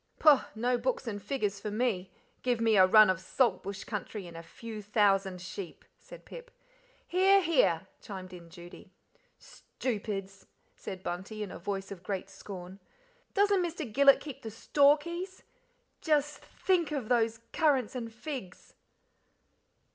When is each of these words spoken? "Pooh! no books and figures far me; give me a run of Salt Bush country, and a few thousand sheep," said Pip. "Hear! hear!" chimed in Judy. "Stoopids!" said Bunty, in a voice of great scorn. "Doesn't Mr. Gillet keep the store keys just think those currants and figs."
"Pooh! 0.17 0.39
no 0.55 0.79
books 0.79 1.05
and 1.05 1.21
figures 1.21 1.59
far 1.59 1.71
me; 1.71 2.09
give 2.41 2.59
me 2.59 2.75
a 2.75 2.87
run 2.87 3.07
of 3.07 3.19
Salt 3.21 3.61
Bush 3.61 3.83
country, 3.83 4.25
and 4.25 4.35
a 4.35 4.41
few 4.41 4.81
thousand 4.81 5.39
sheep," 5.41 5.85
said 5.99 6.25
Pip. 6.25 6.49
"Hear! 7.05 7.39
hear!" 7.39 7.85
chimed 8.01 8.33
in 8.33 8.49
Judy. 8.49 8.89
"Stoopids!" 9.39 10.47
said 10.75 11.03
Bunty, 11.03 11.43
in 11.43 11.51
a 11.51 11.59
voice 11.59 11.91
of 11.91 12.01
great 12.01 12.31
scorn. 12.31 12.79
"Doesn't 13.35 13.61
Mr. 13.63 13.85
Gillet 13.93 14.19
keep 14.21 14.41
the 14.41 14.49
store 14.49 14.97
keys 14.97 15.43
just 16.01 16.39
think 16.43 16.89
those 16.89 17.39
currants 17.53 17.93
and 17.93 18.11
figs." 18.11 18.73